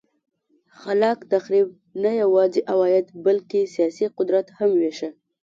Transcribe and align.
خلاق 0.79 1.19
تخریب 1.33 1.67
نه 2.03 2.11
یوازې 2.21 2.61
عواید 2.71 3.05
بلکه 3.25 3.57
سیاسي 3.75 4.05
قدرت 4.17 4.47
هم 4.57 4.69
وېشه. 4.79 5.09